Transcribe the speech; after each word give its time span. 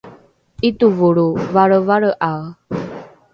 ’itovolro 0.67 1.25
valrevalre’ae 1.53 2.45